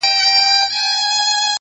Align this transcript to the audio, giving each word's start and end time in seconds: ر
ر 0.01 0.19